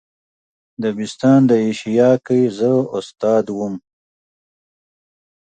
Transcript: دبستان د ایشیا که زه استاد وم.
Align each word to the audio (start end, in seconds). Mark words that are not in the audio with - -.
دبستان 0.83 1.39
د 1.49 1.51
ایشیا 1.65 2.09
که 2.25 2.37
زه 2.57 2.71
استاد 2.97 3.45
وم. 3.57 3.75